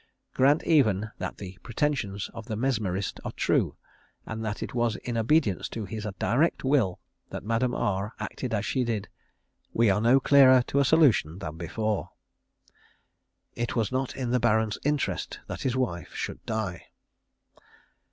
Grant 0.33 0.63
even 0.63 1.11
that 1.19 1.37
the 1.37 1.59
pretensions 1.61 2.31
of 2.33 2.47
the 2.47 2.55
mesmerist 2.55 3.19
are 3.23 3.31
true, 3.33 3.75
and 4.25 4.43
that 4.43 4.63
it 4.63 4.73
was 4.73 4.95
in 4.95 5.15
obedience 5.15 5.69
to 5.69 5.85
his 5.85 6.07
direct 6.17 6.63
will 6.63 6.99
that 7.29 7.43
Madame 7.43 7.75
R 7.75 8.13
acted 8.19 8.51
as 8.51 8.65
she 8.65 8.83
did, 8.83 9.09
we 9.73 9.91
are 9.91 10.01
no 10.01 10.19
nearer 10.31 10.63
a 10.79 10.83
solution 10.83 11.37
than 11.37 11.55
before. 11.55 12.09
_It 13.55 13.75
was 13.75 13.91
not 13.91 14.15
the 14.17 14.39
Baron's 14.39 14.79
interest 14.83 15.39
that 15.45 15.61
his 15.61 15.77
wife 15.77 16.15
should 16.15 16.43
die. 16.47 16.87